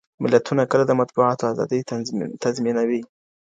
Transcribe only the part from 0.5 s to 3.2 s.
کله د مطبوعاتو ازادي تضمینوي؟